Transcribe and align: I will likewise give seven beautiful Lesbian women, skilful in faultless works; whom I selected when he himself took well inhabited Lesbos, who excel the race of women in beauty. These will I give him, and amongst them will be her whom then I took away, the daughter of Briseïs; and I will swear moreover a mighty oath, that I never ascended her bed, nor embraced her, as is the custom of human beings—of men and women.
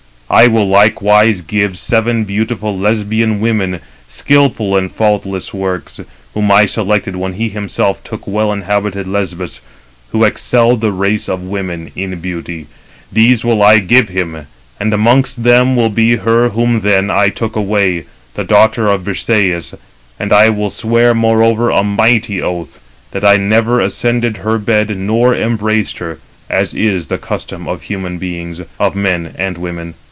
I 0.33 0.47
will 0.47 0.65
likewise 0.65 1.41
give 1.41 1.77
seven 1.77 2.23
beautiful 2.23 2.77
Lesbian 2.79 3.41
women, 3.41 3.81
skilful 4.07 4.77
in 4.77 4.87
faultless 4.87 5.53
works; 5.53 5.99
whom 6.33 6.49
I 6.49 6.65
selected 6.67 7.17
when 7.17 7.33
he 7.33 7.49
himself 7.49 8.01
took 8.01 8.25
well 8.25 8.53
inhabited 8.53 9.09
Lesbos, 9.09 9.59
who 10.13 10.23
excel 10.23 10.77
the 10.77 10.93
race 10.93 11.27
of 11.27 11.43
women 11.43 11.91
in 11.97 12.17
beauty. 12.21 12.67
These 13.11 13.43
will 13.43 13.61
I 13.61 13.79
give 13.79 14.07
him, 14.07 14.47
and 14.79 14.93
amongst 14.93 15.43
them 15.43 15.75
will 15.75 15.89
be 15.89 16.15
her 16.15 16.47
whom 16.47 16.79
then 16.79 17.09
I 17.09 17.27
took 17.27 17.57
away, 17.57 18.05
the 18.35 18.45
daughter 18.45 18.87
of 18.87 19.03
Briseïs; 19.03 19.73
and 20.17 20.31
I 20.31 20.47
will 20.47 20.69
swear 20.69 21.13
moreover 21.13 21.71
a 21.71 21.83
mighty 21.83 22.41
oath, 22.41 22.79
that 23.11 23.25
I 23.25 23.35
never 23.35 23.81
ascended 23.81 24.37
her 24.37 24.57
bed, 24.57 24.97
nor 24.97 25.35
embraced 25.35 25.97
her, 25.97 26.19
as 26.49 26.73
is 26.73 27.07
the 27.07 27.17
custom 27.17 27.67
of 27.67 27.81
human 27.81 28.17
beings—of 28.17 28.95
men 28.95 29.35
and 29.37 29.57
women. 29.57 29.95